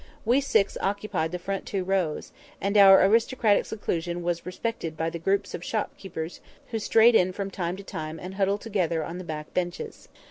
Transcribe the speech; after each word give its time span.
We 0.25 0.41
six 0.41 0.79
occupied 0.81 1.31
the 1.31 1.37
two 1.37 1.43
front 1.43 1.71
rows, 1.75 2.31
and 2.59 2.75
our 2.75 3.05
aristocratic 3.05 3.67
seclusion 3.67 4.23
was 4.23 4.47
respected 4.47 4.97
by 4.97 5.11
the 5.11 5.19
groups 5.19 5.53
of 5.53 5.63
shopkeepers 5.63 6.41
who 6.71 6.79
strayed 6.79 7.13
in 7.13 7.31
from 7.33 7.51
time 7.51 7.77
to 7.77 7.83
time 7.83 8.17
and 8.19 8.33
huddled 8.33 8.61
together 8.61 9.03
on 9.05 9.19
the 9.19 9.23
back 9.23 9.53
benches. 9.53 10.09